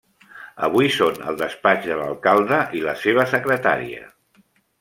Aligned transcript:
Avui 0.67 0.89
són 0.95 1.19
el 1.33 1.37
despatx 1.43 1.85
de 1.91 1.99
l'alcalde 2.01 2.59
i 2.81 2.85
la 2.89 2.97
seva 3.05 3.27
secretària. 3.37 4.09